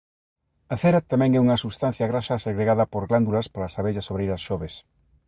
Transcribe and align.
A 0.73 0.75
cera 0.81 1.01
tamén 1.11 1.31
é 1.37 1.39
unha 1.45 1.61
substancia 1.63 2.09
graxa 2.11 2.41
segregada 2.45 2.89
por 2.93 3.03
glándulas 3.09 3.47
polas 3.53 3.77
abellas 3.79 4.09
obreiras 4.11 4.43
xoves. 4.47 4.73